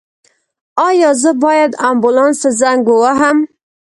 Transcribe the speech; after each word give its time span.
ایا 0.87 1.11
زه 1.21 1.31
باید 1.43 1.71
امبولانس 1.89 2.37
ته 2.43 2.49
زنګ 2.61 2.81
ووهم؟ 2.89 3.37